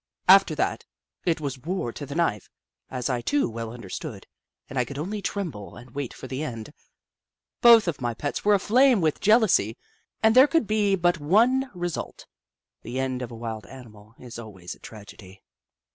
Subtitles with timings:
[0.27, 0.83] After that,
[1.25, 2.49] it was war to the knife,
[2.89, 4.25] as I too well understood,
[4.67, 6.73] and I could only tremble and wait for the end.
[7.61, 9.77] Both of my pets were aflame Little Upsidaisi 13 with jealousy,
[10.23, 12.25] and there could be but one re sult.
[12.81, 15.43] The end of a wild animal is always a tragedy.